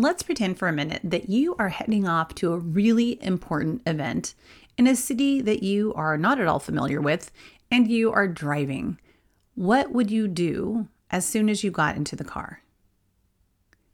[0.00, 4.34] let's pretend for a minute that you are heading off to a really important event
[4.78, 7.30] in a city that you are not at all familiar with
[7.70, 8.98] and you are driving.
[9.54, 12.62] What would you do as soon as you got into the car?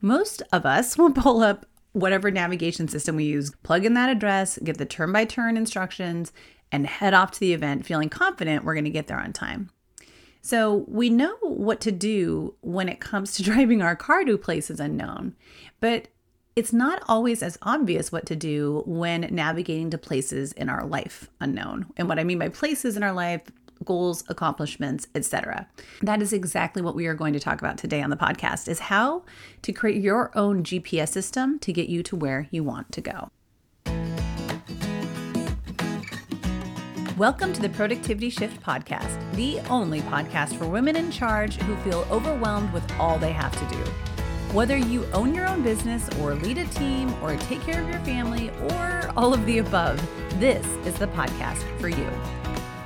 [0.00, 4.58] Most of us will pull up whatever navigation system we use, plug in that address,
[4.64, 6.32] get the turn by turn instructions,
[6.72, 9.70] and head off to the event feeling confident we're going to get there on time.
[10.42, 14.80] So we know what to do when it comes to driving our car to places
[14.80, 15.34] unknown,
[15.80, 16.08] but
[16.56, 21.30] it's not always as obvious what to do when navigating to places in our life
[21.40, 21.86] unknown.
[21.96, 23.42] And what I mean by places in our life,
[23.84, 25.68] goals, accomplishments, etc.
[26.02, 28.78] That is exactly what we are going to talk about today on the podcast is
[28.80, 29.22] how
[29.62, 33.30] to create your own GPS system to get you to where you want to go.
[37.20, 42.06] Welcome to the Productivity Shift Podcast, the only podcast for women in charge who feel
[42.10, 43.82] overwhelmed with all they have to do.
[44.54, 47.98] Whether you own your own business or lead a team or take care of your
[48.06, 50.00] family or all of the above,
[50.40, 52.08] this is the podcast for you.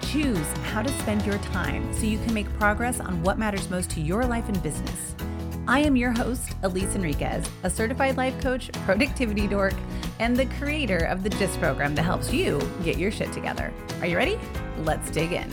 [0.00, 3.88] Choose how to spend your time so you can make progress on what matters most
[3.90, 5.14] to your life and business.
[5.66, 9.72] I am your host, Elise Enriquez, a certified life coach, productivity dork,
[10.18, 13.72] and the creator of the GIST program that helps you get your shit together.
[14.00, 14.38] Are you ready?
[14.80, 15.50] Let's dig in.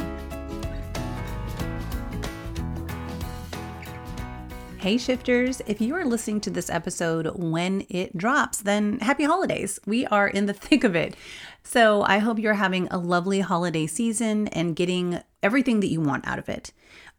[4.79, 5.61] Hey, shifters.
[5.65, 9.79] If you are listening to this episode when it drops, then happy holidays.
[9.85, 11.15] We are in the thick of it.
[11.63, 16.27] So I hope you're having a lovely holiday season and getting everything that you want
[16.27, 16.73] out of it.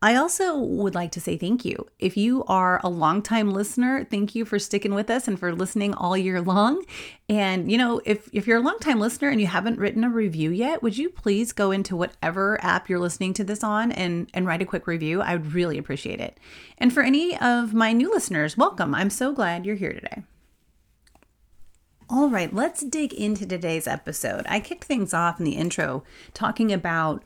[0.05, 1.87] I also would like to say thank you.
[2.01, 5.95] If you are a longtime listener, thank you for sticking with us and for listening
[5.95, 6.85] all year long.
[7.29, 10.51] And you know, if if you're a longtime listener and you haven't written a review
[10.51, 14.45] yet, would you please go into whatever app you're listening to this on and and
[14.45, 15.23] write a quick review?
[15.23, 16.37] I would really appreciate it.
[16.79, 18.97] And for any of my new listeners, welcome.
[18.97, 20.25] I'm so glad you're here today.
[22.11, 24.45] All right, let's dig into today's episode.
[24.49, 26.03] I kicked things off in the intro
[26.35, 27.23] talking about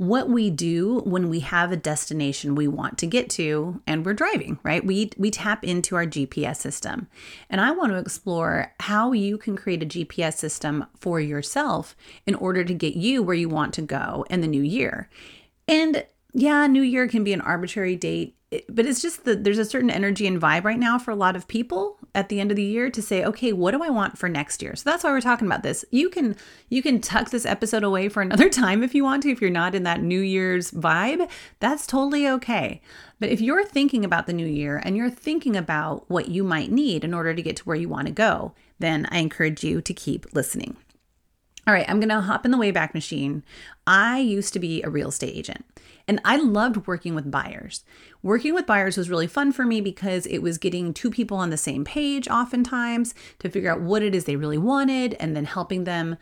[0.00, 4.14] what we do when we have a destination we want to get to and we're
[4.14, 4.82] driving, right?
[4.82, 7.06] We we tap into our GPS system.
[7.50, 11.94] And I want to explore how you can create a GPS system for yourself
[12.24, 15.10] in order to get you where you want to go in the new year.
[15.68, 18.36] And yeah, new year can be an arbitrary date
[18.68, 21.36] but it's just that there's a certain energy and vibe right now for a lot
[21.36, 24.18] of people at the end of the year to say okay what do i want
[24.18, 24.74] for next year?
[24.74, 25.84] So that's why we're talking about this.
[25.90, 26.36] You can
[26.68, 29.50] you can tuck this episode away for another time if you want to if you're
[29.50, 31.30] not in that new year's vibe.
[31.60, 32.80] That's totally okay.
[33.20, 36.72] But if you're thinking about the new year and you're thinking about what you might
[36.72, 39.80] need in order to get to where you want to go then i encourage you
[39.80, 40.76] to keep listening
[41.70, 43.44] all right, I'm going to hop in the Wayback Machine.
[43.86, 45.64] I used to be a real estate agent
[46.08, 47.84] and I loved working with buyers.
[48.24, 51.50] Working with buyers was really fun for me because it was getting two people on
[51.50, 55.44] the same page oftentimes to figure out what it is they really wanted and then
[55.44, 56.16] helping them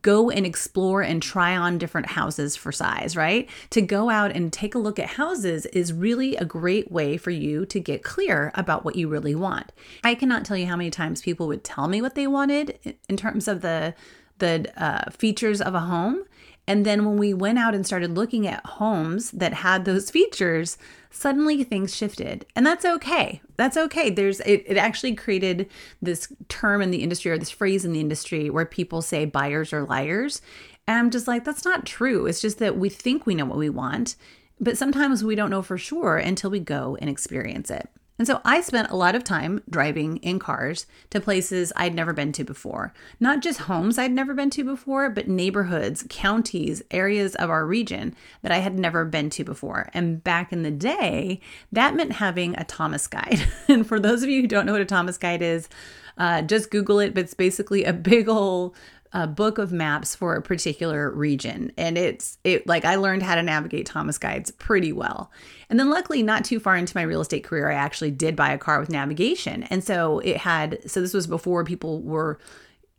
[0.00, 3.50] go and explore and try on different houses for size, right?
[3.70, 7.30] To go out and take a look at houses is really a great way for
[7.30, 9.70] you to get clear about what you really want.
[10.02, 13.18] I cannot tell you how many times people would tell me what they wanted in
[13.18, 13.94] terms of the
[14.38, 16.24] the uh, features of a home.
[16.66, 20.78] And then when we went out and started looking at homes that had those features,
[21.10, 22.46] suddenly things shifted.
[22.54, 23.42] And that's okay.
[23.56, 24.10] That's okay.
[24.10, 25.68] There's it, it actually created
[26.00, 29.72] this term in the industry or this phrase in the industry where people say buyers
[29.72, 30.40] are liars.
[30.86, 32.26] And I'm just like, that's not true.
[32.26, 34.14] It's just that we think we know what we want,
[34.60, 37.88] but sometimes we don't know for sure until we go and experience it.
[38.22, 42.12] And so I spent a lot of time driving in cars to places I'd never
[42.12, 42.94] been to before.
[43.18, 48.14] Not just homes I'd never been to before, but neighborhoods, counties, areas of our region
[48.42, 49.90] that I had never been to before.
[49.92, 51.40] And back in the day,
[51.72, 53.44] that meant having a Thomas guide.
[53.68, 55.68] and for those of you who don't know what a Thomas guide is,
[56.16, 58.76] uh, just Google it, but it's basically a big old
[59.12, 63.34] a book of maps for a particular region and it's it like I learned how
[63.34, 65.30] to navigate Thomas guides pretty well.
[65.68, 68.52] And then luckily not too far into my real estate career I actually did buy
[68.52, 69.64] a car with navigation.
[69.64, 72.38] And so it had so this was before people were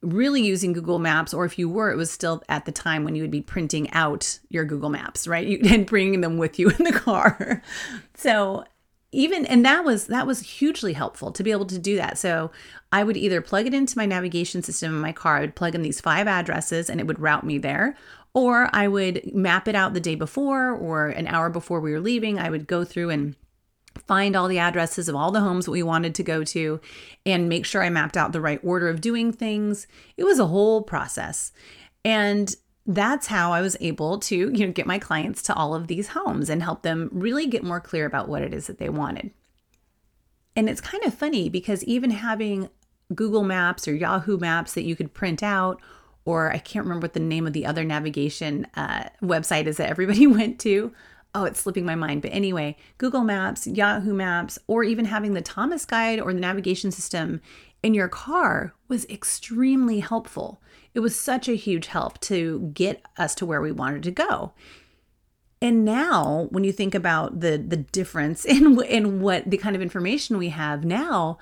[0.04, 3.16] really using Google Maps, or if you were, it was still at the time when
[3.16, 5.48] you would be printing out your Google Maps, right?
[5.48, 7.62] You, and bringing them with you in the car.
[8.16, 8.64] So
[9.14, 12.18] even and that was that was hugely helpful to be able to do that.
[12.18, 12.52] So
[12.92, 15.74] i would either plug it into my navigation system in my car i would plug
[15.74, 17.98] in these five addresses and it would route me there
[18.34, 22.00] or i would map it out the day before or an hour before we were
[22.00, 22.40] leaving.
[22.40, 23.36] I would go through and
[24.08, 26.80] find all the addresses of all the homes that we wanted to go to
[27.26, 29.88] and make sure i mapped out the right order of doing things.
[30.18, 31.52] It was a whole process.
[32.04, 32.54] And
[32.86, 36.10] that's how I was able to, you know, get my clients to all of these
[36.10, 39.32] homes and help them really get more clear about what it is that they wanted.
[40.56, 42.70] And it's kind of funny because even having
[43.16, 45.82] Google Maps or Yahoo Maps that you could print out,
[46.26, 49.90] or I can't remember what the name of the other navigation uh, website is that
[49.90, 50.94] everybody went to.
[51.36, 52.22] Oh, it's slipping my mind.
[52.22, 56.92] But anyway, Google Maps, Yahoo Maps, or even having the Thomas Guide or the navigation
[56.92, 57.42] system
[57.82, 60.62] in your car was extremely helpful.
[60.94, 64.54] It was such a huge help to get us to where we wanted to go.
[65.62, 69.82] And now, when you think about the the difference in in what the kind of
[69.82, 71.40] information we have now,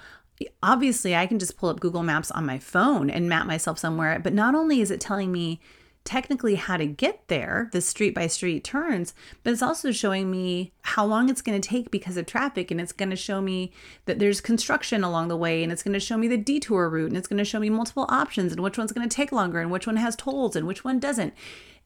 [0.63, 4.19] obviously I can just pull up Google Maps on my phone and map myself somewhere.
[4.19, 5.59] But not only is it telling me
[6.03, 9.13] technically how to get there, the street by street turns,
[9.43, 12.71] but it's also showing me how long it's going to take because of traffic.
[12.71, 13.71] And it's going to show me
[14.05, 15.63] that there's construction along the way.
[15.63, 17.09] And it's going to show me the detour route.
[17.09, 19.59] And it's going to show me multiple options and which one's going to take longer
[19.59, 21.33] and which one has tolls and which one doesn't.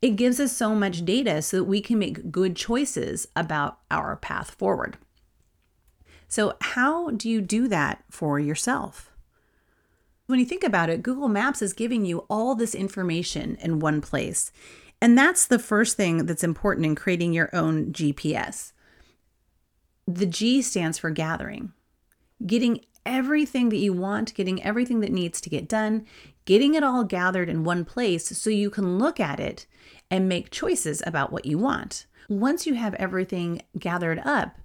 [0.01, 4.15] It gives us so much data so that we can make good choices about our
[4.15, 4.97] path forward.
[6.27, 9.14] So, how do you do that for yourself?
[10.27, 14.01] When you think about it, Google Maps is giving you all this information in one
[14.01, 14.51] place.
[14.99, 18.71] And that's the first thing that's important in creating your own GPS.
[20.07, 21.73] The G stands for gathering,
[22.45, 26.05] getting everything that you want, getting everything that needs to get done,
[26.45, 29.67] getting it all gathered in one place so you can look at it
[30.09, 32.07] and make choices about what you want.
[32.29, 34.57] Once you have everything gathered up,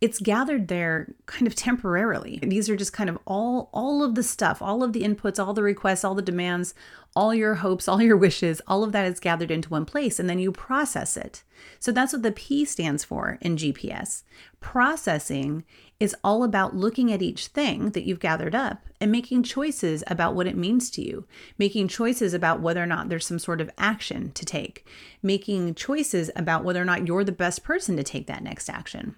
[0.00, 2.38] it's gathered there kind of temporarily.
[2.42, 5.54] These are just kind of all all of the stuff, all of the inputs, all
[5.54, 6.74] the requests, all the demands,
[7.14, 10.28] all your hopes, all your wishes, all of that is gathered into one place and
[10.28, 11.42] then you process it.
[11.78, 14.22] So that's what the P stands for in GPS.
[14.60, 15.64] Processing
[15.98, 20.34] is all about looking at each thing that you've gathered up and making choices about
[20.34, 21.26] what it means to you,
[21.56, 24.86] making choices about whether or not there's some sort of action to take,
[25.22, 29.16] making choices about whether or not you're the best person to take that next action.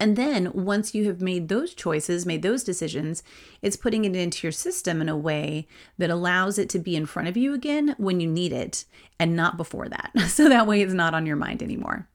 [0.00, 3.22] And then once you have made those choices, made those decisions,
[3.62, 5.66] it's putting it into your system in a way
[5.98, 8.84] that allows it to be in front of you again when you need it
[9.18, 10.12] and not before that.
[10.28, 12.06] So that way it's not on your mind anymore.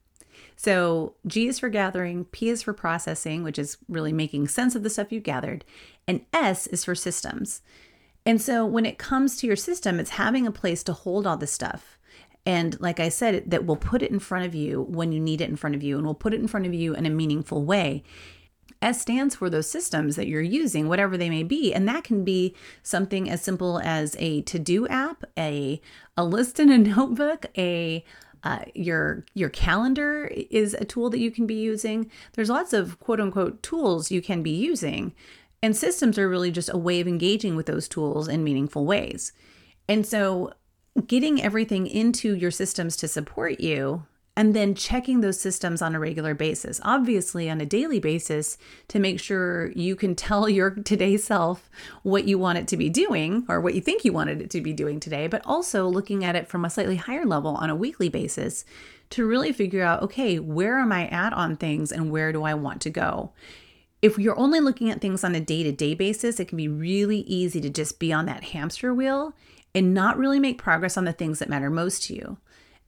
[0.56, 4.82] So G is for gathering, P is for processing, which is really making sense of
[4.82, 5.64] the stuff you've gathered,
[6.06, 7.60] and S is for systems.
[8.24, 11.36] And so when it comes to your system, it's having a place to hold all
[11.36, 11.98] this stuff.
[12.46, 15.40] And like I said, that will put it in front of you when you need
[15.40, 17.10] it in front of you, and will put it in front of you in a
[17.10, 18.02] meaningful way.
[18.82, 21.72] S stands for those systems that you're using, whatever they may be.
[21.72, 25.80] And that can be something as simple as a to do app, a,
[26.16, 28.04] a list in a notebook, a
[28.42, 32.10] uh, your your calendar is a tool that you can be using.
[32.34, 35.14] There's lots of quote unquote tools you can be using,
[35.62, 39.32] and systems are really just a way of engaging with those tools in meaningful ways.
[39.88, 40.52] And so
[41.06, 44.04] getting everything into your systems to support you
[44.36, 48.58] and then checking those systems on a regular basis, obviously on a daily basis,
[48.88, 51.70] to make sure you can tell your today self
[52.02, 54.60] what you want it to be doing or what you think you wanted it to
[54.60, 57.76] be doing today, but also looking at it from a slightly higher level on a
[57.76, 58.64] weekly basis
[59.10, 62.54] to really figure out okay, where am I at on things and where do I
[62.54, 63.32] want to go?
[64.02, 66.68] If you're only looking at things on a day to day basis, it can be
[66.68, 69.34] really easy to just be on that hamster wheel
[69.74, 72.38] and not really make progress on the things that matter most to you.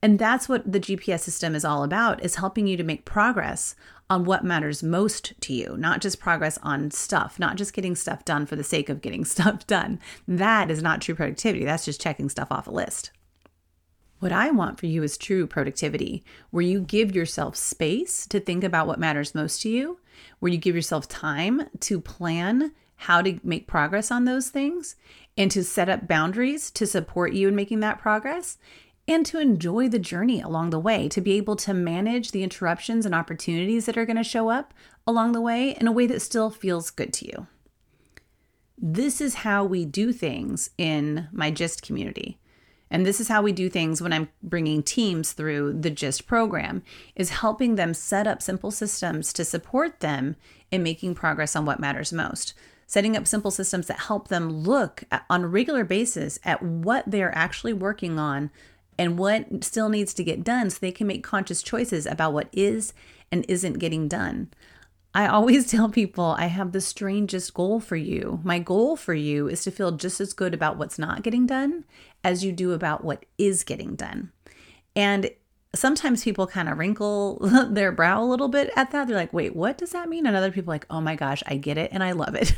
[0.01, 3.75] And that's what the GPS system is all about is helping you to make progress
[4.09, 8.23] on what matters most to you, not just progress on stuff, not just getting stuff
[8.23, 9.99] done for the sake of getting stuff done.
[10.27, 11.65] That is not true productivity.
[11.65, 13.11] That's just checking stuff off a list.
[14.19, 18.63] What I want for you is true productivity, where you give yourself space to think
[18.63, 19.99] about what matters most to you,
[20.39, 24.95] where you give yourself time to plan how to make progress on those things,
[25.37, 28.57] and to set up boundaries to support you in making that progress
[29.07, 33.05] and to enjoy the journey along the way, to be able to manage the interruptions
[33.05, 34.73] and opportunities that are going to show up
[35.05, 37.47] along the way in a way that still feels good to you.
[38.77, 42.37] This is how we do things in my GIST community.
[42.89, 46.83] And this is how we do things when I'm bringing teams through the GIST program
[47.15, 50.35] is helping them set up simple systems to support them
[50.71, 52.53] in making progress on what matters most
[52.87, 57.03] setting up simple systems that help them look at, on a regular basis at what
[57.05, 58.49] they're actually working on
[58.97, 62.49] and what still needs to get done so they can make conscious choices about what
[62.51, 62.93] is
[63.31, 64.49] and isn't getting done.
[65.13, 68.39] I always tell people I have the strangest goal for you.
[68.43, 71.83] My goal for you is to feel just as good about what's not getting done
[72.23, 74.31] as you do about what is getting done.
[74.95, 75.29] And
[75.75, 79.07] sometimes people kind of wrinkle their brow a little bit at that.
[79.07, 80.25] They're like, wait, what does that mean?
[80.25, 82.53] And other people like, oh my gosh, I get it and I love it.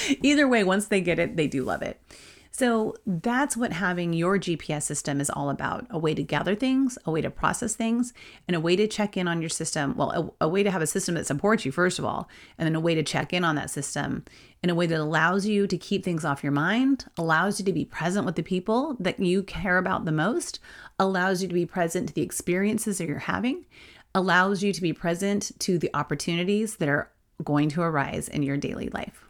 [0.22, 2.00] Either way, once they get it, they do love it.
[2.56, 6.96] So that's what having your GPS system is all about a way to gather things,
[7.04, 8.14] a way to process things,
[8.46, 9.96] and a way to check in on your system.
[9.96, 12.64] Well, a, a, way to have a system that supports you, first of all, and
[12.64, 14.24] then a way to check in on that system
[14.62, 17.72] in a way that allows you to keep things off your mind, allows you to
[17.72, 20.60] be present with the people that you care about the most,
[21.00, 23.66] allows you to be present to the experiences that you're having,
[24.14, 27.10] allows you to be present to the opportunities that are
[27.42, 29.28] going to arise in your daily life.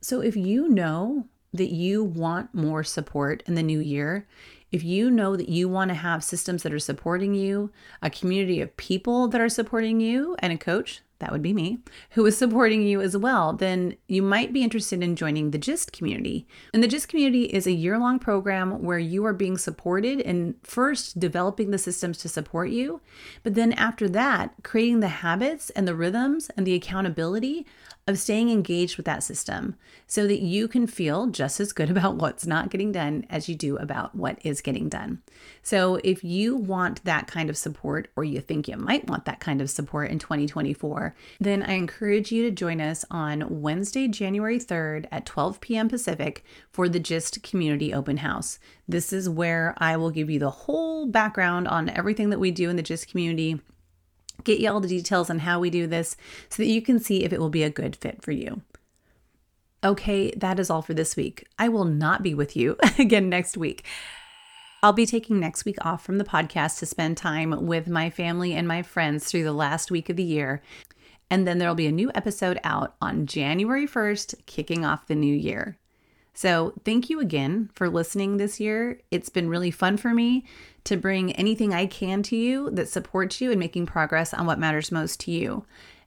[0.00, 4.26] So if you know that you want more support in the new year,
[4.70, 8.60] if you know that you want to have systems that are supporting you, a community
[8.60, 11.78] of people that are supporting you, and a coach, that would be me,
[12.10, 15.92] who is supporting you as well, then you might be interested in joining the GIST
[15.92, 16.48] community.
[16.74, 20.56] And the GIST community is a year long program where you are being supported in
[20.64, 23.00] first developing the systems to support you,
[23.44, 27.66] but then after that, creating the habits and the rhythms and the accountability
[28.08, 32.16] of staying engaged with that system so that you can feel just as good about
[32.16, 35.22] what's not getting done as you do about what is getting done.
[35.62, 39.40] So, if you want that kind of support, or you think you might want that
[39.40, 44.58] kind of support in 2024, then I encourage you to join us on Wednesday, January
[44.58, 45.88] 3rd at 12 p.m.
[45.88, 48.58] Pacific for the GIST Community Open House.
[48.88, 52.68] This is where I will give you the whole background on everything that we do
[52.68, 53.60] in the GIST community
[54.44, 56.16] get you all the details on how we do this
[56.48, 58.62] so that you can see if it will be a good fit for you.
[59.84, 61.46] Okay, that is all for this week.
[61.58, 63.84] I will not be with you again next week.
[64.84, 68.52] I'll be taking next week off from the podcast to spend time with my family
[68.52, 70.60] and my friends through the last week of the year.
[71.30, 75.34] And then there'll be a new episode out on January 1st, kicking off the new
[75.34, 75.78] year.
[76.34, 79.00] So, thank you again for listening this year.
[79.10, 80.44] It's been really fun for me
[80.84, 84.58] to bring anything I can to you that supports you in making progress on what
[84.58, 85.64] matters most to you.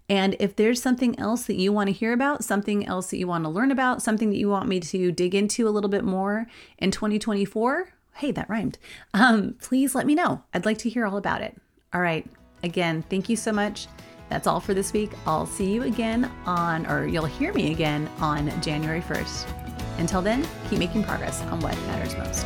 [0.09, 3.27] And if there's something else that you want to hear about, something else that you
[3.27, 6.03] want to learn about, something that you want me to dig into a little bit
[6.03, 8.77] more in 2024, hey, that rhymed,
[9.13, 10.43] um, please let me know.
[10.53, 11.55] I'd like to hear all about it.
[11.93, 12.25] All right.
[12.63, 13.87] Again, thank you so much.
[14.29, 15.11] That's all for this week.
[15.25, 19.64] I'll see you again on, or you'll hear me again on January 1st.
[19.97, 22.45] Until then, keep making progress on what matters most.